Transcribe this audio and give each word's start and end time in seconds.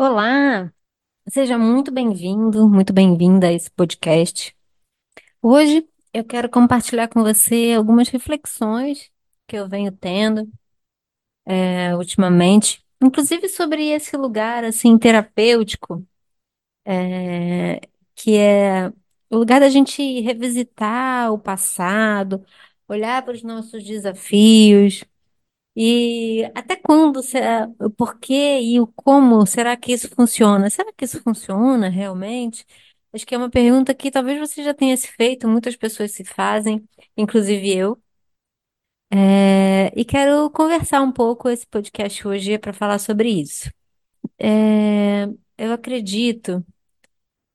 Olá, 0.00 0.72
seja 1.28 1.58
muito 1.58 1.90
bem-vindo, 1.90 2.68
muito 2.68 2.92
bem-vinda 2.92 3.48
a 3.48 3.52
esse 3.52 3.68
podcast. 3.68 4.56
Hoje 5.42 5.88
eu 6.14 6.24
quero 6.24 6.48
compartilhar 6.48 7.08
com 7.08 7.24
você 7.24 7.74
algumas 7.76 8.08
reflexões 8.08 9.10
que 9.48 9.56
eu 9.56 9.68
venho 9.68 9.90
tendo 9.90 10.48
eh, 11.46 11.96
ultimamente, 11.96 12.80
inclusive 13.02 13.48
sobre 13.48 13.88
esse 13.88 14.16
lugar 14.16 14.62
assim 14.62 14.96
terapêutico, 14.96 16.06
eh, 16.84 17.80
que 18.14 18.36
é 18.36 18.88
o 19.30 19.36
lugar 19.38 19.58
da 19.60 19.68
gente 19.68 20.20
revisitar 20.20 21.32
o 21.32 21.40
passado, 21.40 22.46
olhar 22.86 23.24
para 23.24 23.34
os 23.34 23.42
nossos 23.42 23.82
desafios 23.82 25.04
E 25.80 26.42
até 26.56 26.74
quando 26.74 27.22
será, 27.22 27.70
o 27.80 27.88
porquê 27.88 28.60
e 28.60 28.80
o 28.80 28.86
como 28.88 29.46
será 29.46 29.76
que 29.76 29.92
isso 29.92 30.08
funciona? 30.08 30.68
Será 30.70 30.92
que 30.92 31.04
isso 31.04 31.22
funciona 31.22 31.88
realmente? 31.88 32.66
Acho 33.12 33.24
que 33.24 33.32
é 33.34 33.38
uma 33.38 33.48
pergunta 33.48 33.94
que 33.94 34.10
talvez 34.10 34.40
você 34.40 34.64
já 34.64 34.74
tenha 34.74 34.96
se 34.96 35.06
feito, 35.06 35.46
muitas 35.48 35.76
pessoas 35.76 36.10
se 36.12 36.24
fazem, 36.24 36.84
inclusive 37.16 37.70
eu. 37.72 38.02
É, 39.12 39.92
e 39.98 40.04
quero 40.04 40.50
conversar 40.50 41.00
um 41.00 41.12
pouco 41.12 41.48
esse 41.48 41.66
podcast 41.66 42.26
hoje 42.26 42.58
para 42.58 42.72
falar 42.72 42.98
sobre 42.98 43.30
isso. 43.30 43.70
É, 44.38 45.26
eu 45.58 45.72
acredito 45.72 46.64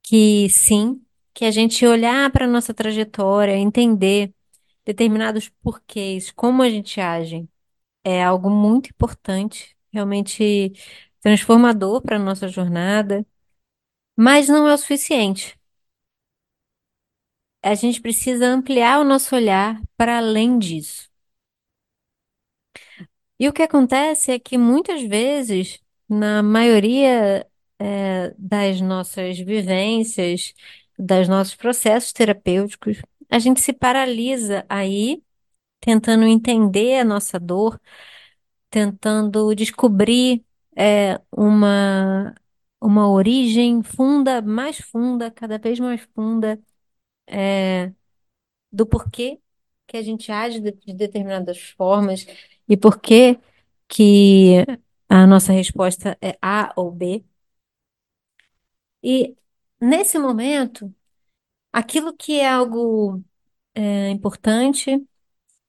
que 0.04 0.50
sim, 0.50 1.02
que 1.34 1.46
a 1.46 1.52
gente 1.52 1.86
olhar 1.86 2.32
para 2.32 2.46
a 2.46 2.48
nossa 2.50 2.74
trajetória, 2.74 3.58
entender 3.58 4.34
determinados 4.86 5.50
porquês, 5.64 6.32
como 6.32 6.62
a 6.64 6.70
gente 6.70 7.02
age 7.02 7.48
É 8.04 8.24
algo 8.24 8.50
muito 8.50 8.90
importante, 8.90 9.76
realmente 9.92 10.74
transformador 11.22 12.02
para 12.02 12.18
a 12.18 12.20
nossa 12.20 12.48
jornada, 12.48 13.26
mas 14.18 14.48
não 14.50 14.68
é 14.68 14.74
o 14.76 14.78
suficiente. 14.78 15.58
A 17.64 17.74
gente 17.76 18.00
precisa 18.02 18.46
ampliar 18.48 19.00
o 19.00 19.04
nosso 19.04 19.36
olhar 19.36 19.82
para 19.98 20.18
além 20.18 20.58
disso. 20.60 21.10
E 23.40 23.48
o 23.50 23.54
que 23.54 23.62
acontece 23.64 24.32
é 24.32 24.40
que 24.40 24.58
muitas 24.58 25.02
vezes, 25.04 25.80
na 26.08 26.42
maioria, 26.44 27.46
eh, 27.80 28.34
das 28.38 28.80
nossas 28.82 29.38
vivências, 29.40 30.54
dos 30.98 31.28
nossos 31.28 31.56
processos 31.56 32.14
terapêuticos, 32.14 33.02
a 33.30 33.40
gente 33.40 33.60
se 33.62 33.74
paralisa 33.74 34.66
aí, 34.70 35.22
tentando 35.84 36.24
entender 36.26 37.00
a 37.00 37.04
nossa 37.04 37.38
dor 37.40 37.80
tentando 38.70 39.54
descobrir 39.56 40.46
é, 40.76 41.22
uma, 41.32 42.34
uma 42.82 43.10
origem 43.10 43.84
funda, 43.84 44.42
mais 44.42 44.80
funda, 44.80 45.30
cada 45.32 45.58
vez 45.60 45.80
mais 45.80 46.02
funda, 46.16 46.60
do 48.72 48.86
porquê 48.86 49.40
que 49.88 49.98
a 49.98 50.02
gente 50.02 50.32
age 50.32 50.60
de, 50.60 50.72
de 50.72 50.94
determinadas 50.94 51.60
formas 51.78 52.26
e 52.68 52.78
por 52.78 53.00
que 53.00 53.40
que 53.88 54.66
a 55.10 55.28
nossa 55.28 55.54
resposta 55.54 56.18
é 56.22 56.38
A 56.42 56.74
ou 56.76 56.92
B. 56.92 57.24
E 59.04 59.36
nesse 59.80 60.18
momento, 60.18 60.94
aquilo 61.72 62.16
que 62.16 62.40
é 62.40 62.50
algo 62.50 63.24
é, 63.76 64.10
importante, 64.12 65.06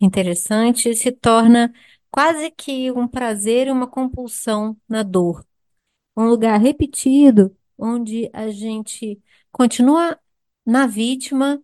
interessante, 0.04 0.94
se 0.94 1.12
torna 1.12 1.72
quase 2.10 2.50
que 2.50 2.90
um 2.92 3.08
prazer 3.08 3.68
e 3.68 3.70
uma 3.70 3.86
compulsão 3.88 4.76
na 4.88 5.02
dor. 5.02 5.44
um 6.16 6.26
lugar 6.28 6.60
repetido, 6.60 7.56
onde 7.78 8.30
a 8.32 8.50
gente 8.50 9.20
continua 9.52 10.18
na 10.66 10.86
vítima, 10.86 11.62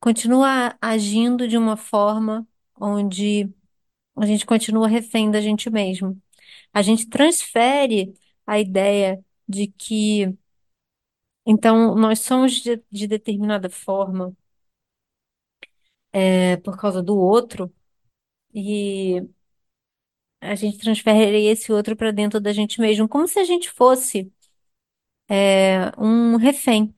continua 0.00 0.76
agindo 0.80 1.46
de 1.48 1.56
uma 1.56 1.76
forma 1.76 2.46
onde 2.80 3.48
a 4.16 4.26
gente 4.26 4.46
continua 4.46 4.88
refém 4.88 5.30
da 5.30 5.40
gente 5.40 5.70
mesmo. 5.70 6.20
A 6.72 6.82
gente 6.82 7.08
transfere 7.08 8.14
a 8.46 8.60
ideia 8.60 9.24
de 9.48 9.68
que, 9.68 10.36
então, 11.46 11.94
nós 11.96 12.20
somos 12.20 12.52
de, 12.54 12.82
de 12.90 13.06
determinada 13.06 13.68
forma, 13.70 14.36
é, 16.12 16.56
por 16.58 16.78
causa 16.78 17.02
do 17.02 17.16
outro, 17.16 17.72
e 18.54 19.22
a 20.40 20.54
gente 20.54 20.78
transfere 20.78 21.46
esse 21.46 21.72
outro 21.72 21.96
para 21.96 22.10
dentro 22.10 22.40
da 22.40 22.52
gente 22.52 22.80
mesmo, 22.80 23.08
como 23.08 23.26
se 23.28 23.38
a 23.38 23.44
gente 23.44 23.70
fosse, 23.70 24.30
é, 25.28 25.92
um 25.98 26.36
refém. 26.36 26.94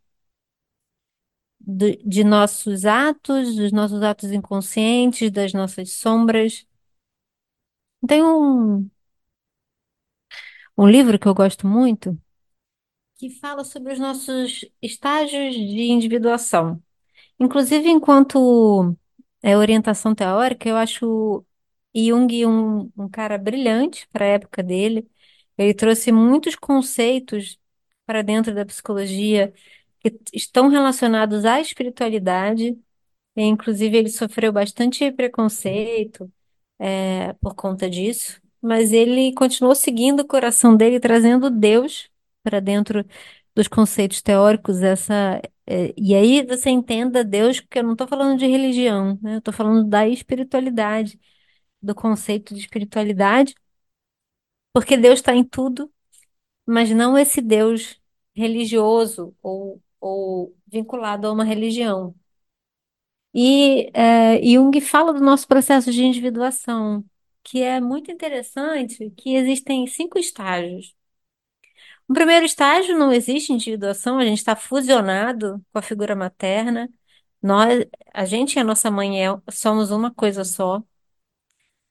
de 2.05 2.25
nossos 2.25 2.85
atos, 2.85 3.57
dos 3.57 3.73
nossos 3.73 4.03
atos 4.03 4.31
inconscientes, 4.33 5.31
das 5.31 5.53
nossas 5.53 5.93
sombras. 5.93 6.67
Tem 8.07 8.23
um, 8.23 8.89
um 10.77 10.89
livro 10.89 11.19
que 11.19 11.27
eu 11.29 11.35
gosto 11.35 11.67
muito 11.67 12.19
que 13.17 13.31
fala 13.31 13.65
sobre 13.65 13.93
os 13.93 13.99
nossos 13.99 14.65
estágios 14.83 15.55
de 15.55 15.85
individuação. 15.85 16.83
Inclusive, 17.39 17.89
enquanto 17.89 18.97
é, 19.45 19.57
orientação 19.59 20.15
teórica, 20.15 20.69
eu 20.69 20.77
acho 20.77 21.45
Jung 21.95 22.47
um, 22.47 22.93
um 22.97 23.09
cara 23.11 23.39
brilhante 23.39 24.09
para 24.13 24.25
a 24.27 24.29
época 24.29 24.63
dele. 24.63 25.09
Ele 25.59 25.75
trouxe 25.75 26.13
muitos 26.13 26.57
conceitos 26.57 27.59
para 28.07 28.23
dentro 28.23 28.55
da 28.55 28.67
psicologia 28.67 29.53
que 30.01 30.19
estão 30.33 30.69
relacionados 30.69 31.45
à 31.45 31.61
espiritualidade. 31.61 32.79
E, 33.37 33.43
inclusive, 33.45 33.97
ele 33.99 34.11
sofreu 34.11 34.53
bastante 34.53 35.11
preconceito, 35.13 36.33
é, 36.79 37.33
por 37.35 37.55
conta 37.55 37.89
disso, 37.91 38.41
mas 38.63 38.93
ele 38.93 39.33
continuou 39.35 39.75
seguindo 39.75 40.21
o 40.21 40.27
coração 40.27 40.77
dele, 40.77 41.01
trazendo 41.01 41.51
Deus 41.51 42.11
para 42.43 42.61
dentro 42.61 43.05
dos 43.55 43.69
conceitos 43.69 44.23
teóricos. 44.23 44.83
Essa, 44.83 45.41
é, 45.67 45.95
e 45.97 46.15
aí 46.15 46.45
você 46.47 46.71
entenda 46.71 47.25
Deus, 47.25 47.61
porque 47.61 47.79
eu 47.79 47.85
não 47.85 47.93
estou 47.93 48.07
falando 48.09 48.39
de 48.39 48.47
religião, 48.47 49.19
né? 49.23 49.35
Eu 49.37 49.39
estou 49.39 49.55
falando 49.55 49.89
da 49.89 50.09
espiritualidade, 50.09 51.19
do 51.83 51.95
conceito 51.95 52.55
de 52.55 52.61
espiritualidade, 52.61 53.55
porque 54.73 54.97
Deus 54.97 55.17
está 55.21 55.35
em 55.35 55.45
tudo, 55.45 55.93
mas 56.67 56.91
não 56.91 57.19
esse 57.19 57.43
Deus 57.43 58.01
religioso 58.37 59.37
ou, 59.43 59.83
ou 60.01 60.57
vinculado 60.69 61.27
a 61.29 61.33
uma 61.33 61.45
religião. 61.45 62.15
E 63.35 63.91
eh, 63.95 64.41
Jung 64.45 64.81
fala 64.81 65.13
do 65.13 65.21
nosso 65.21 65.47
processo 65.49 65.91
de 65.93 66.05
individuação, 66.05 67.05
que 67.43 67.61
é 67.63 67.81
muito 67.81 68.11
interessante, 68.11 69.11
que 69.17 69.35
existem 69.35 69.87
cinco 69.87 70.19
estágios. 70.19 70.95
No 72.09 72.15
primeiro 72.15 72.45
estágio 72.47 72.99
não 72.99 73.13
existe 73.13 73.53
individuação, 73.53 74.19
a 74.19 74.25
gente 74.25 74.39
está 74.39 74.55
fusionado 74.57 75.65
com 75.73 75.79
a 75.79 75.83
figura 75.83 76.15
materna. 76.17 76.89
Nós, 77.43 77.85
a 78.13 78.25
gente 78.25 78.57
e 78.57 78.61
a 78.61 78.65
nossa 78.65 78.91
mãe 78.91 79.25
é- 79.27 79.39
somos 79.51 79.91
uma 79.91 80.13
coisa 80.13 80.45
só. 80.45 80.83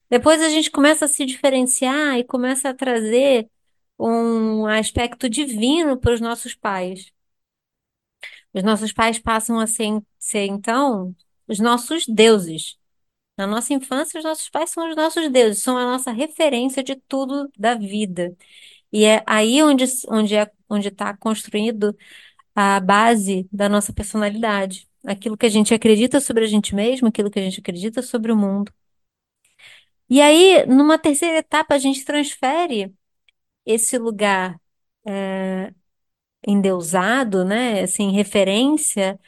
Depois 0.10 0.42
a 0.42 0.50
gente 0.50 0.70
começa 0.72 1.06
a 1.06 1.08
se 1.08 1.26
diferenciar 1.26 2.18
e 2.18 2.24
começa 2.24 2.70
a 2.70 2.74
trazer 2.74 3.50
um 3.98 4.66
aspecto 4.68 5.30
divino 5.30 5.98
para 5.98 6.14
os 6.14 6.22
nossos 6.22 6.54
pais. 6.56 7.12
Os 8.54 8.64
nossos 8.64 8.92
pais 8.94 9.20
passam 9.20 9.60
a 9.60 9.68
ser, 9.68 10.02
ser 10.20 10.46
então 10.46 11.16
os 11.47 11.59
nossos 11.59 12.06
deuses. 12.08 12.78
Na 13.38 13.47
nossa 13.47 13.74
infância, 13.74 14.20
os 14.20 14.24
nossos 14.26 14.50
pais 14.50 14.72
são 14.72 14.90
os 14.90 14.96
nossos 14.96 15.29
deuses, 15.32 15.64
são 15.64 15.78
a 15.78 15.86
nossa 15.86 16.12
referência 16.12 16.84
de 16.84 16.96
tudo 16.96 17.52
da 17.58 17.76
vida. 17.76 18.36
E 18.93 19.05
é 19.05 19.23
aí 19.28 19.63
onde 19.63 19.85
onde 20.09 20.35
é 20.35 20.51
onde 20.69 20.90
está 20.90 21.17
construído 21.17 21.97
a 22.55 22.79
base 22.79 23.47
da 23.51 23.69
nossa 23.69 23.93
personalidade, 23.93 24.87
aquilo 25.05 25.37
que 25.37 25.45
a 25.47 25.49
gente 25.49 25.73
acredita 25.73 26.22
sobre 26.22 26.45
a 26.45 26.47
gente 26.47 26.75
mesmo, 26.75 27.07
aquilo 27.09 27.31
que 27.31 27.40
a 27.40 27.43
gente 27.43 27.59
acredita 27.59 28.01
sobre 28.03 28.31
o 28.31 28.37
mundo. 28.37 28.72
E 30.09 30.22
aí, 30.22 30.66
numa 30.67 30.97
terceira 30.99 31.40
etapa, 31.40 31.75
a 31.75 31.78
gente 31.79 32.05
transfere 32.05 32.93
esse 33.66 33.97
lugar 33.97 34.59
endeusado, 36.45 37.45
né, 37.45 37.81
assim, 37.81 38.11
referência 38.11 39.19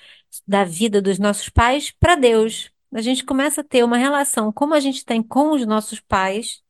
da 0.47 0.63
vida 0.65 1.01
dos 1.01 1.19
nossos 1.19 1.49
pais 1.49 1.91
para 1.91 2.15
Deus. 2.15 2.71
A 2.93 3.01
gente 3.01 3.23
começa 3.23 3.61
a 3.61 3.63
ter 3.63 3.83
uma 3.83 3.97
relação 3.97 4.51
como 4.51 4.73
a 4.73 4.79
gente 4.79 5.05
tem 5.05 5.23
com 5.23 5.51
os 5.51 5.65
nossos 5.65 5.99
pais 5.99 6.61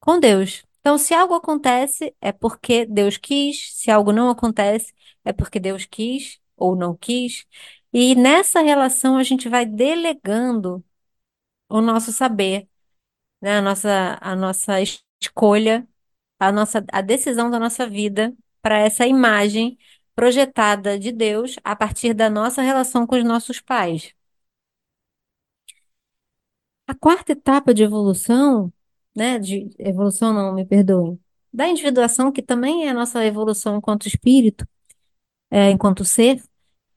com 0.00 0.18
Deus. 0.20 0.67
Então, 0.80 0.98
se 0.98 1.14
algo 1.14 1.34
acontece, 1.34 2.14
é 2.20 2.32
porque 2.32 2.86
Deus 2.86 3.16
quis, 3.16 3.74
se 3.74 3.90
algo 3.90 4.12
não 4.12 4.30
acontece, 4.30 4.92
é 5.24 5.32
porque 5.32 5.60
Deus 5.60 5.84
quis 5.86 6.40
ou 6.56 6.76
não 6.76 6.96
quis. 6.96 7.46
E 7.92 8.14
nessa 8.14 8.60
relação 8.60 9.16
a 9.16 9.22
gente 9.22 9.48
vai 9.48 9.66
delegando 9.66 10.84
o 11.68 11.80
nosso 11.80 12.12
saber, 12.12 12.68
né? 13.40 13.58
A 13.58 13.62
nossa, 13.62 14.18
a 14.20 14.36
nossa 14.36 14.76
escolha 15.20 15.88
a 16.38 16.52
nossa, 16.52 16.84
a 16.92 17.00
decisão 17.00 17.50
da 17.50 17.58
nossa 17.58 17.88
vida 17.88 18.34
para 18.62 18.78
essa 18.78 19.06
imagem 19.06 19.78
projetada 20.14 20.98
de 20.98 21.12
Deus 21.12 21.56
a 21.64 21.76
partir 21.76 22.14
da 22.14 22.30
nossa 22.30 22.62
relação 22.62 23.06
com 23.06 23.16
os 23.16 23.24
nossos 23.24 23.60
pais. 23.60 24.14
A 26.86 26.94
quarta 26.94 27.32
etapa 27.32 27.72
de 27.74 27.82
evolução, 27.82 28.72
né, 29.18 29.38
de 29.38 29.68
evolução 29.78 30.32
não, 30.32 30.54
me 30.54 30.64
perdoem, 30.64 31.20
da 31.52 31.68
individuação, 31.68 32.30
que 32.32 32.42
também 32.42 32.86
é 32.86 32.90
a 32.90 32.94
nossa 32.94 33.24
evolução 33.24 33.76
enquanto 33.76 34.06
espírito, 34.06 34.66
é, 35.50 35.70
enquanto 35.70 36.04
ser, 36.04 36.42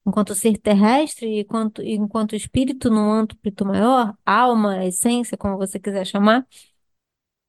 enquanto 0.05 0.35
ser 0.35 0.57
terrestre, 0.59 1.39
enquanto, 1.39 1.81
enquanto 1.81 2.35
espírito 2.35 2.89
num 2.89 3.11
âmbito 3.11 3.65
maior, 3.65 4.15
alma, 4.25 4.85
essência, 4.85 5.37
como 5.37 5.57
você 5.57 5.79
quiser 5.79 6.05
chamar, 6.05 6.47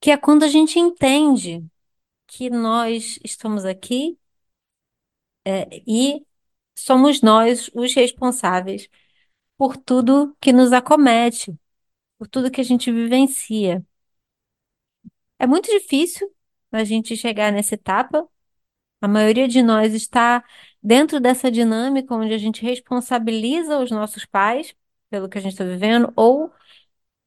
que 0.01 0.11
é 0.11 0.17
quando 0.17 0.45
a 0.45 0.49
gente 0.49 0.79
entende 0.79 1.65
que 2.27 2.51
nós 2.51 3.19
estamos 3.25 3.65
aqui, 3.65 4.19
é, 5.45 5.83
e 5.87 6.25
somos 6.75 7.21
nós 7.21 7.71
os 7.75 7.95
responsáveis 7.95 8.89
por 9.59 9.77
tudo 9.77 10.37
que 10.41 10.53
nos 10.53 10.73
acomete, 10.73 11.55
por 12.19 12.29
tudo 12.29 12.51
que 12.51 12.61
a 12.61 12.65
gente 12.65 12.91
vivencia. 12.93 13.85
É 15.43 15.47
muito 15.47 15.71
difícil 15.71 16.33
a 16.73 16.85
gente 16.85 17.17
chegar 17.17 17.53
nessa 17.53 17.75
etapa. 17.75 18.29
A 19.01 19.09
maioria 19.09 19.49
de 19.49 19.63
nós 19.63 19.95
está 19.95 20.45
dentro 20.83 21.21
dessa 21.21 21.51
dinâmica 21.51 22.15
onde 22.15 22.35
a 22.35 22.39
gente 22.39 22.63
responsabiliza 22.63 23.79
os 23.81 23.91
nossos 23.91 24.27
pais 24.27 24.75
pelo 25.11 25.29
que 25.29 25.39
a 25.39 25.43
gente 25.43 25.53
está 25.55 25.65
vivendo, 25.65 26.13
ou 26.17 26.53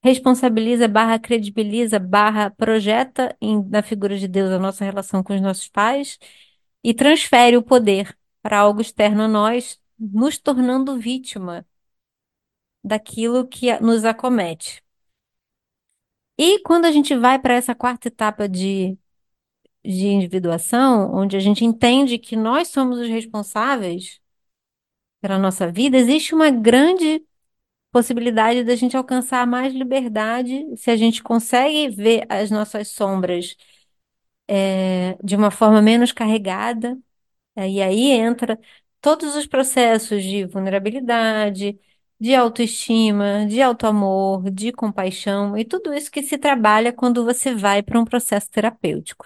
responsabiliza, 0.03 0.87
barra 0.87 1.19
credibiliza, 1.19 1.99
barra 1.99 2.51
projeta 2.51 3.35
em- 3.41 3.63
na 3.69 3.83
figura 3.83 4.17
de 4.17 4.27
Deus 4.27 4.51
a 4.51 4.59
nossa 4.59 4.85
relação 4.85 5.23
com 5.23 5.33
os 5.35 5.41
nossos 5.41 5.69
pais 5.69 6.19
e 6.83 6.93
transfere 6.93 7.57
o 7.57 7.63
poder 7.63 8.17
para 8.43 8.59
algo 8.59 8.81
externo 8.81 9.23
a 9.23 9.29
nós, 9.29 9.79
nos 9.99 10.39
tornando 10.39 10.97
vítima 10.99 11.65
daquilo 12.83 13.47
que 13.47 13.77
nos 13.81 14.05
acomete. 14.05 14.84
E 16.37 16.59
quando 16.63 16.85
a 16.85 16.91
gente 16.91 17.15
vai 17.15 17.39
para 17.39 17.53
essa 17.53 17.73
quarta 17.75 18.07
etapa 18.09 18.47
de, 18.49 18.97
de 19.85 20.07
individuação, 20.07 21.13
onde 21.15 21.37
a 21.37 21.39
gente 21.39 21.65
entende 21.65 22.17
que 22.19 22.35
nós 22.37 22.69
somos 22.69 22.99
os 22.99 23.09
responsáveis 23.09 24.21
pela 25.21 25.37
nossa 25.39 25.71
vida, 25.71 25.97
existe 25.97 26.33
uma 26.35 26.49
grande 26.51 27.25
possibilidade 27.91 28.63
da 28.63 28.75
gente 28.75 28.97
alcançar 28.97 29.47
mais 29.47 29.73
liberdade 29.73 30.65
se 30.77 30.91
a 30.91 30.97
gente 30.97 31.23
consegue 31.23 31.89
ver 31.89 32.25
as 32.29 32.51
nossas 32.51 32.89
sombras 32.89 33.57
é, 34.47 35.17
de 35.23 35.35
uma 35.35 35.51
forma 35.51 35.81
menos 35.81 36.11
carregada. 36.11 36.97
É, 37.55 37.69
E 37.69 37.81
aí 37.81 38.11
entra 38.11 38.59
todos 39.01 39.35
os 39.35 39.47
processos 39.47 40.23
de 40.23 40.45
vulnerabilidade, 40.45 41.79
de 42.19 42.33
autoestima, 42.35 43.45
de 43.47 43.61
autoamor, 43.61 44.49
de 44.51 44.71
compaixão 44.71 45.57
e 45.57 45.65
tudo 45.65 45.93
isso 45.93 46.11
que 46.11 46.23
se 46.23 46.37
trabalha 46.37 46.93
quando 46.93 47.25
você 47.25 47.53
vai 47.55 47.83
para 47.83 47.99
um 47.99 48.05
processo 48.05 48.49
terapêutico. 48.51 49.25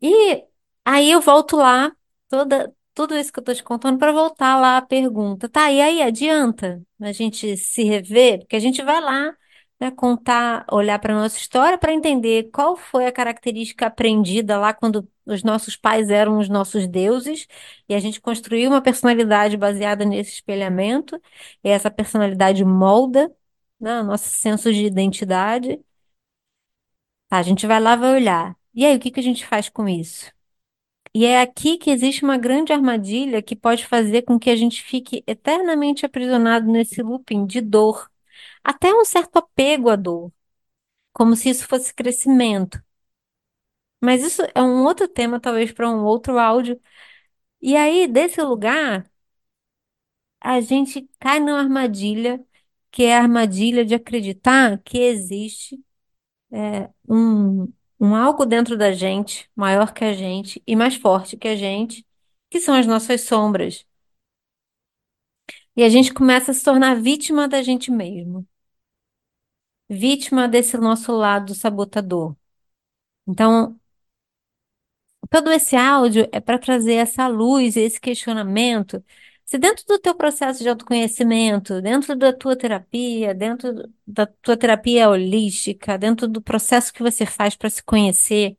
E 0.00 0.44
aí 0.84 1.10
eu 1.10 1.20
volto 1.20 1.56
lá, 1.56 1.92
toda, 2.28 2.74
tudo 2.94 3.14
isso 3.16 3.32
que 3.32 3.38
eu 3.40 3.44
tô 3.44 3.54
te 3.54 3.62
contando, 3.62 3.98
para 3.98 4.12
voltar 4.12 4.56
lá 4.60 4.76
à 4.78 4.82
pergunta. 4.82 5.48
Tá, 5.48 5.70
e 5.72 5.80
aí 5.80 6.02
adianta 6.02 6.82
a 7.00 7.12
gente 7.12 7.56
se 7.56 7.84
rever? 7.84 8.40
Porque 8.40 8.56
a 8.56 8.60
gente 8.60 8.82
vai 8.82 9.00
lá, 9.00 9.34
né, 9.80 9.90
contar, 9.90 10.66
olhar 10.70 10.98
para 10.98 11.14
nossa 11.14 11.38
história 11.38 11.78
para 11.78 11.92
entender 11.92 12.50
qual 12.52 12.76
foi 12.76 13.06
a 13.06 13.12
característica 13.12 13.86
aprendida 13.86 14.58
lá 14.58 14.72
quando 14.74 15.08
os 15.26 15.42
nossos 15.42 15.76
pais 15.76 16.10
eram 16.10 16.38
os 16.38 16.48
nossos 16.48 16.86
deuses, 16.86 17.46
e 17.88 17.94
a 17.94 18.00
gente 18.00 18.20
construiu 18.20 18.70
uma 18.70 18.82
personalidade 18.82 19.56
baseada 19.56 20.04
nesse 20.04 20.32
espelhamento, 20.34 21.20
e 21.62 21.68
essa 21.68 21.90
personalidade 21.90 22.64
molda, 22.64 23.30
né, 23.80 24.00
o 24.00 24.04
nosso 24.04 24.28
senso 24.28 24.72
de 24.72 24.84
identidade. 24.84 25.80
Tá, 27.28 27.38
a 27.38 27.42
gente 27.42 27.66
vai 27.66 27.80
lá, 27.80 27.96
vai 27.96 28.14
olhar. 28.14 28.56
E 28.74 28.84
aí, 28.84 28.96
o 28.96 29.00
que 29.00 29.10
que 29.10 29.20
a 29.20 29.22
gente 29.22 29.46
faz 29.46 29.68
com 29.68 29.88
isso? 29.88 30.32
E 31.14 31.24
é 31.26 31.40
aqui 31.40 31.78
que 31.78 31.90
existe 31.90 32.24
uma 32.24 32.38
grande 32.38 32.72
armadilha 32.72 33.42
que 33.42 33.56
pode 33.56 33.86
fazer 33.86 34.22
com 34.22 34.38
que 34.38 34.50
a 34.50 34.56
gente 34.56 34.82
fique 34.82 35.24
eternamente 35.26 36.06
aprisionado 36.06 36.70
nesse 36.70 37.02
looping 37.02 37.46
de 37.46 37.60
dor, 37.60 38.10
até 38.64 38.92
um 38.94 39.04
certo 39.04 39.38
apego 39.38 39.90
à 39.90 39.96
dor, 39.96 40.32
como 41.12 41.36
se 41.36 41.50
isso 41.50 41.66
fosse 41.68 41.94
crescimento. 41.94 42.83
Mas 44.04 44.22
isso 44.24 44.42
é 44.54 44.62
um 44.62 44.84
outro 44.84 45.08
tema, 45.08 45.40
talvez 45.40 45.72
para 45.72 45.90
um 45.90 46.04
outro 46.04 46.38
áudio. 46.38 46.80
E 47.62 47.76
aí, 47.76 48.06
desse 48.08 48.42
lugar, 48.42 49.10
a 50.40 50.60
gente 50.60 51.08
cai 51.18 51.40
numa 51.40 51.58
armadilha, 51.60 52.44
que 52.90 53.04
é 53.04 53.16
a 53.16 53.22
armadilha 53.22 53.84
de 53.84 53.94
acreditar 53.94 54.78
que 54.84 54.98
existe 54.98 55.82
um, 57.08 57.72
um 58.00 58.14
algo 58.14 58.44
dentro 58.46 58.76
da 58.76 58.92
gente, 58.92 59.50
maior 59.54 59.92
que 59.92 60.04
a 60.04 60.12
gente 60.14 60.62
e 60.66 60.76
mais 60.76 60.94
forte 60.96 61.36
que 61.36 61.48
a 61.48 61.56
gente, 61.56 62.06
que 62.50 62.60
são 62.60 62.74
as 62.74 62.86
nossas 62.86 63.22
sombras. 63.22 63.86
E 65.76 65.82
a 65.84 65.88
gente 65.88 66.12
começa 66.12 66.50
a 66.50 66.54
se 66.54 66.64
tornar 66.64 66.94
vítima 67.00 67.46
da 67.48 67.62
gente 67.62 67.90
mesmo, 67.90 68.46
vítima 69.88 70.48
desse 70.48 70.76
nosso 70.76 71.12
lado 71.12 71.54
sabotador. 71.54 72.36
Então, 73.26 73.78
todo 75.34 75.50
esse 75.50 75.74
áudio 75.74 76.28
é 76.32 76.38
para 76.40 76.58
trazer 76.60 76.94
essa 76.94 77.26
luz, 77.26 77.76
esse 77.76 78.00
questionamento. 78.00 79.04
Se 79.44 79.58
dentro 79.58 79.84
do 79.86 79.98
teu 79.98 80.14
processo 80.14 80.62
de 80.62 80.68
autoconhecimento, 80.68 81.82
dentro 81.82 82.16
da 82.16 82.32
tua 82.32 82.56
terapia, 82.56 83.34
dentro 83.34 83.72
da 84.06 84.26
tua 84.26 84.56
terapia 84.56 85.08
holística, 85.10 85.98
dentro 85.98 86.28
do 86.28 86.40
processo 86.40 86.92
que 86.92 87.02
você 87.02 87.26
faz 87.26 87.56
para 87.56 87.68
se 87.70 87.82
conhecer, 87.82 88.56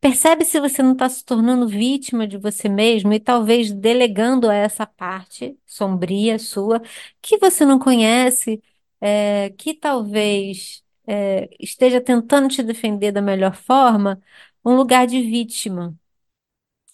Percebe 0.00 0.44
se 0.44 0.60
você 0.60 0.82
não 0.82 0.92
está 0.92 1.08
se 1.08 1.24
tornando 1.24 1.66
vítima 1.66 2.26
de 2.26 2.36
você 2.36 2.68
mesmo 2.68 3.12
e 3.14 3.18
talvez 3.20 3.72
delegando 3.72 4.50
a 4.50 4.54
essa 4.54 4.86
parte 4.86 5.58
sombria 5.66 6.38
sua 6.38 6.82
que 7.22 7.38
você 7.38 7.64
não 7.64 7.78
conhece, 7.78 8.62
é, 9.00 9.50
que 9.56 9.72
talvez 9.74 10.84
é, 11.06 11.48
esteja 11.58 12.00
tentando 12.02 12.48
te 12.48 12.62
defender 12.62 13.12
da 13.12 13.22
melhor 13.22 13.54
forma, 13.54 14.20
um 14.64 14.76
lugar 14.76 15.06
de 15.06 15.20
vítima. 15.22 15.96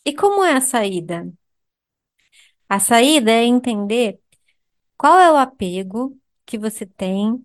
E 0.04 0.12
como 0.14 0.44
é 0.44 0.52
a 0.54 0.60
saída? 0.60 1.32
A 2.68 2.78
saída 2.78 3.30
é 3.30 3.44
entender 3.44 4.20
qual 4.98 5.18
é 5.20 5.30
o 5.32 5.36
apego 5.36 6.18
que 6.46 6.58
você 6.58 6.86
tem 6.86 7.42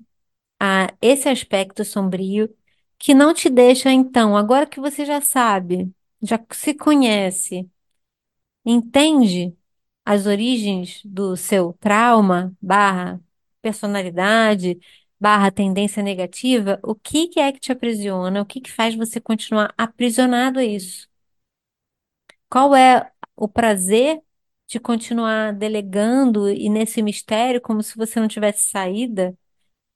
a 0.59 0.93
esse 1.01 1.29
aspecto 1.29 1.85
sombrio 1.85 2.53
que 2.99 3.13
não 3.13 3.33
te 3.33 3.49
deixa, 3.49 3.91
então, 3.91 4.37
agora 4.37 4.65
que 4.67 4.79
você 4.79 5.05
já 5.05 5.21
sabe, 5.21 5.91
já 6.21 6.39
se 6.51 6.73
conhece. 6.73 7.69
Entende 8.65 9.55
as 10.05 10.25
origens 10.25 11.01
do 11.05 11.35
seu 11.37 11.73
trauma, 11.79 12.55
barra 12.61 13.21
personalidade, 13.61 14.79
barra 15.19 15.51
tendência 15.51 16.03
negativa? 16.03 16.79
O 16.83 16.95
que 16.95 17.27
que 17.27 17.39
é 17.39 17.51
que 17.51 17.59
te 17.59 17.71
aprisiona? 17.71 18.41
O 18.41 18.45
que 18.45 18.61
que 18.61 18.71
faz 18.71 18.95
você 18.95 19.19
continuar 19.21 19.73
aprisionado 19.77 20.59
a 20.59 20.63
isso? 20.65 21.07
Qual 22.49 22.75
é 22.75 23.11
o 23.35 23.47
prazer 23.47 24.21
de 24.67 24.79
continuar 24.79 25.53
delegando 25.53 26.49
e 26.49 26.69
nesse 26.69 27.01
mistério 27.01 27.61
como 27.61 27.83
se 27.83 27.95
você 27.97 28.19
não 28.19 28.27
tivesse 28.27 28.69
saída, 28.69 29.37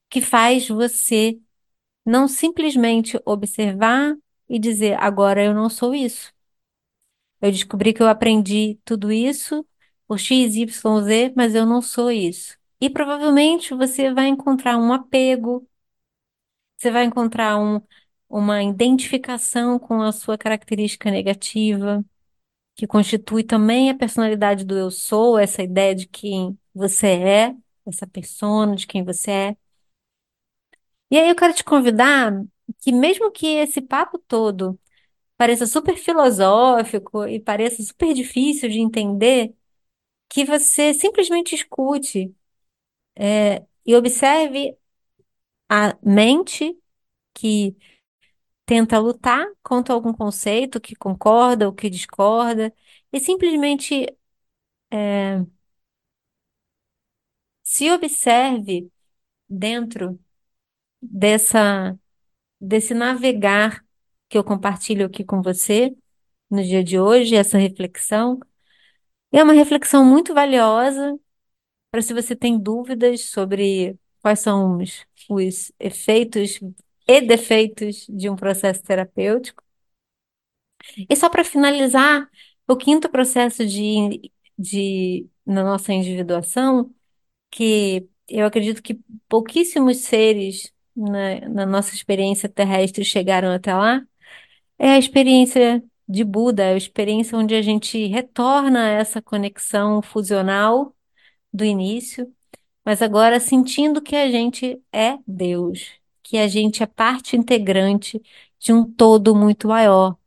que 0.10 0.22
faz 0.22 0.68
você 0.70 1.40
não 2.06 2.28
simplesmente 2.28 3.20
observar 3.26 4.16
e 4.50 4.60
dizer, 4.60 4.96
agora 5.02 5.44
eu 5.44 5.54
não 5.54 5.70
sou 5.70 5.96
isso. 5.96 6.34
Eu 7.42 7.52
descobri 7.52 7.94
que 7.94 8.02
eu 8.02 8.08
aprendi 8.08 8.80
tudo 8.86 9.12
isso 9.12 9.66
por 10.08 10.20
X, 10.20 10.56
Y, 10.56 11.02
Z, 11.04 11.34
mas 11.36 11.56
eu 11.56 11.66
não 11.66 11.82
sou 11.82 12.12
isso. 12.12 12.59
E 12.82 12.90
provavelmente 12.90 13.74
você 13.74 14.14
vai 14.14 14.28
encontrar 14.28 14.78
um 14.78 14.92
apego, 14.94 15.68
você 16.78 16.92
vai 16.92 17.06
encontrar 17.06 17.58
um, 17.60 17.82
uma 18.30 18.64
identificação 18.64 19.78
com 19.80 20.02
a 20.02 20.12
sua 20.12 20.38
característica 20.38 21.12
negativa, 21.12 22.04
que 22.76 22.88
constitui 22.88 23.44
também 23.44 23.90
a 23.92 23.96
personalidade 23.98 24.66
do 24.66 24.78
eu 24.78 24.92
sou, 24.92 25.40
essa 25.40 25.64
ideia 25.64 25.96
de 25.96 26.08
quem 26.08 26.60
você 26.76 27.08
é, 27.10 27.56
essa 27.88 28.08
persona, 28.08 28.76
de 28.76 28.88
quem 28.88 29.04
você 29.04 29.32
é. 29.32 29.58
E 31.12 31.18
aí 31.18 31.30
eu 31.30 31.36
quero 31.36 31.54
te 31.54 31.64
convidar 31.64 32.32
que 32.80 32.92
mesmo 32.92 33.32
que 33.32 33.48
esse 33.48 33.82
papo 33.82 34.18
todo 34.20 34.80
pareça 35.38 35.68
super 35.68 35.98
filosófico 35.98 37.28
e 37.28 37.40
pareça 37.40 37.84
super 37.84 38.14
difícil 38.14 38.70
de 38.70 38.80
entender, 38.80 39.56
que 40.30 40.46
você 40.46 40.94
simplesmente 40.94 41.56
escute, 41.56 42.36
é, 43.20 43.66
e 43.86 43.96
observe 43.96 44.78
a 45.70 45.98
mente 46.04 46.78
que 47.34 47.78
tenta 48.66 49.00
lutar 49.00 49.48
contra 49.64 49.94
algum 49.94 50.14
conceito 50.14 50.82
que 50.82 50.96
concorda 50.96 51.68
ou 51.68 51.74
que 51.74 51.90
discorda, 51.90 52.74
e 53.12 53.20
simplesmente 53.20 54.08
é, 54.92 55.46
se 57.64 57.92
observe 57.92 58.92
dentro 59.50 60.20
dessa, 61.02 61.98
desse 62.62 62.94
navegar 62.94 63.86
que 64.30 64.38
eu 64.38 64.44
compartilho 64.44 65.06
aqui 65.08 65.24
com 65.24 65.42
você 65.42 65.96
no 66.50 66.64
dia 66.64 66.84
de 66.84 67.00
hoje, 67.00 67.36
essa 67.36 67.58
reflexão. 67.58 68.40
É 69.32 69.44
uma 69.44 69.54
reflexão 69.54 70.06
muito 70.06 70.34
valiosa 70.34 71.20
para 71.92 72.02
se 72.02 72.14
você 72.14 72.36
tem 72.36 72.58
dúvidas 72.60 73.26
sobre 73.26 73.98
quais 74.22 74.40
são 74.40 74.78
os, 74.78 75.06
os 75.30 75.72
efeitos 75.80 76.60
e 77.08 77.22
defeitos 77.22 78.06
de 78.10 78.30
um 78.30 78.36
processo 78.36 78.84
terapêutico. 78.84 79.64
E 81.10 81.16
só 81.16 81.30
para 81.30 81.44
finalizar, 81.44 82.30
o 82.68 82.76
quinto 82.78 83.10
processo 83.10 83.66
de, 83.66 84.32
de 84.58 85.28
na 85.46 85.64
nossa 85.64 85.94
individuação, 85.94 86.94
que 87.52 88.08
eu 88.28 88.46
acredito 88.46 88.84
que 88.84 89.00
pouquíssimos 89.28 89.98
seres 90.00 90.74
na, 90.96 91.50
na 91.50 91.66
nossa 91.66 91.96
experiência 91.96 92.50
terrestre 92.50 93.06
chegaram 93.06 93.52
até 93.52 93.74
lá, 93.76 94.04
é 94.80 94.92
a 94.92 95.00
experiência 95.00 95.84
de 96.08 96.24
Buda, 96.24 96.70
a 96.70 96.78
experiência 96.78 97.38
onde 97.38 97.56
a 97.56 97.62
gente 97.62 98.08
retorna 98.08 98.90
essa 98.90 99.22
conexão 99.22 100.02
fusional 100.02 100.96
do 101.54 101.66
início, 101.66 102.34
mas 102.86 103.02
agora 103.02 103.40
sentindo 103.40 104.02
que 104.02 104.16
a 104.16 104.30
gente 104.32 104.82
é 104.92 105.18
Deus, 105.28 105.92
que 106.24 106.38
a 106.38 106.48
gente 106.48 106.84
é 106.84 106.86
parte 106.88 107.36
integrante 107.38 108.22
de 108.60 108.74
um 108.74 108.84
todo 108.92 109.36
muito 109.36 109.68
maior. 109.68 110.18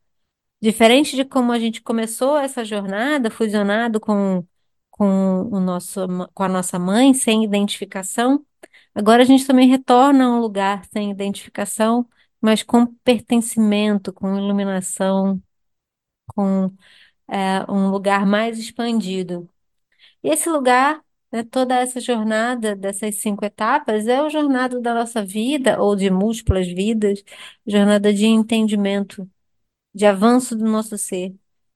Diferente 0.61 1.17
de 1.17 1.25
como 1.25 1.53
a 1.53 1.59
gente 1.59 1.83
começou 1.83 2.39
essa 2.39 2.65
jornada, 2.65 3.31
fusionado 3.31 4.01
com, 4.01 4.47
com, 4.91 5.43
o 5.53 5.61
nosso, 5.61 6.01
com 6.35 6.43
a 6.45 6.49
nossa 6.49 6.79
mãe, 6.79 7.15
sem 7.15 7.45
identificação, 7.45 8.47
agora 8.95 9.23
a 9.23 9.27
gente 9.27 9.47
também 9.47 9.69
retorna 9.69 10.25
a 10.27 10.31
um 10.31 10.41
lugar 10.41 10.85
sem 10.87 11.11
identificação, 11.11 12.09
mas 12.41 12.63
com 12.63 12.87
pertencimento, 12.87 14.13
com 14.13 14.37
iluminação, 14.37 15.43
com 16.35 16.73
é, 17.29 17.71
um 17.71 17.91
lugar 17.91 18.27
mais 18.27 18.59
expandido. 18.59 19.49
E 20.23 20.31
esse 20.31 20.49
lugar, 20.51 21.03
né, 21.33 21.43
toda 21.45 21.77
essa 21.77 22.01
jornada 22.01 22.77
dessas 22.77 23.17
cinco 23.17 23.45
etapas, 23.45 24.07
é 24.07 24.19
a 24.19 24.29
jornada 24.29 24.81
da 24.81 24.95
nossa 24.95 25.25
vida, 25.25 25.81
ou 25.83 25.97
de 25.97 26.11
múltiplas 26.11 26.67
vidas, 26.69 27.23
jornada 27.67 28.13
de 28.13 28.27
entendimento, 28.27 29.29
de 29.95 30.07
avanço 30.07 30.57
do 30.57 30.67
nosso 30.67 30.99
ser, 30.99 31.35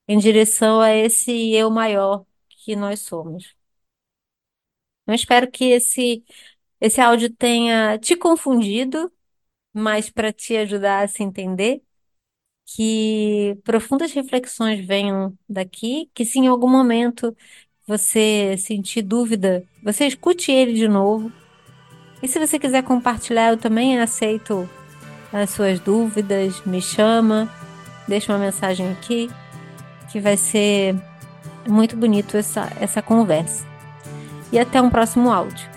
em 0.09 0.19
direção 0.19 0.81
a 0.81 0.93
esse 0.95 1.53
eu 1.53 1.71
maior 1.71 2.27
que 2.49 2.77
nós 2.77 3.01
somos. 3.01 3.57
Eu 5.07 5.15
espero 5.15 5.51
que 5.51 5.67
esse, 5.67 6.25
esse 6.81 7.01
áudio 7.01 7.33
tenha 7.35 7.99
te 7.99 8.17
confundido, 8.17 9.13
mas 9.73 10.11
para 10.11 10.33
te 10.33 10.57
ajudar 10.57 11.05
a 11.05 11.09
se 11.09 11.23
entender 11.23 11.83
que 12.67 13.59
profundas 13.65 14.13
reflexões 14.13 14.85
venham 14.87 15.39
daqui, 15.49 16.11
que 16.15 16.25
se 16.25 16.39
em 16.41 16.49
algum 16.49 16.69
momento 16.71 17.37
você 17.87 18.57
sentir 18.59 19.03
dúvida, 19.03 19.63
você 19.83 20.07
escute 20.07 20.51
ele 20.51 20.75
de 20.75 20.89
novo. 20.89 21.31
E 22.23 22.27
se 22.27 22.39
você 22.39 22.59
quiser 22.59 22.83
compartilhar, 22.83 23.51
eu 23.51 23.57
também 23.57 23.99
aceito 23.99 24.69
as 25.33 25.51
suas 25.51 25.79
dúvidas, 25.79 26.61
me 26.65 26.81
chama, 26.81 27.49
deixa 28.09 28.33
uma 28.33 28.39
mensagem 28.39 28.91
aqui, 28.91 29.31
que 30.11 30.19
vai 30.19 30.37
ser 30.37 30.97
muito 31.69 31.97
bonito 31.97 32.37
essa, 32.37 32.73
essa 32.81 33.03
conversa. 33.03 33.67
E 34.51 34.59
até 34.59 34.81
um 34.81 34.91
próximo 34.91 35.31
áudio. 35.31 35.76